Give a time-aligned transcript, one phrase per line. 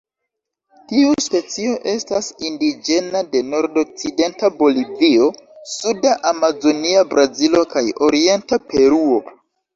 [0.91, 5.29] Tiu specio estas indiĝena de nordokcidenta Bolivio,
[5.75, 9.23] suda Amazonia Brazilo kaj orienta Peruo.